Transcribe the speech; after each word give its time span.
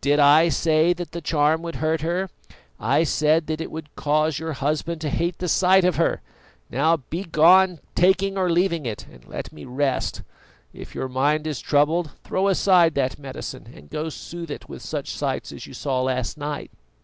Did 0.00 0.20
I 0.20 0.48
say 0.48 0.92
that 0.92 1.10
the 1.10 1.20
charm 1.20 1.60
would 1.62 1.74
hurt 1.74 2.02
her? 2.02 2.30
I 2.78 3.02
said 3.02 3.48
that 3.48 3.60
it 3.60 3.68
would 3.68 3.92
cause 3.96 4.38
your 4.38 4.52
husband 4.52 5.00
to 5.00 5.10
hate 5.10 5.38
the 5.38 5.48
sight 5.48 5.84
of 5.84 5.96
her. 5.96 6.20
Now 6.70 6.98
begone, 6.98 7.80
taking 7.96 8.38
or 8.38 8.48
leaving 8.48 8.86
it, 8.86 9.08
and 9.12 9.26
let 9.26 9.50
me 9.52 9.64
rest. 9.64 10.22
If 10.72 10.94
your 10.94 11.08
mind 11.08 11.48
is 11.48 11.58
troubled, 11.58 12.12
throw 12.22 12.46
aside 12.46 12.94
that 12.94 13.18
medicine, 13.18 13.72
and 13.74 13.90
go 13.90 14.08
soothe 14.08 14.52
it 14.52 14.68
with 14.68 14.82
such 14.82 15.10
sights 15.10 15.50
as 15.50 15.66
you 15.66 15.74
saw 15.74 16.00
last 16.02 16.38
night." 16.38 16.70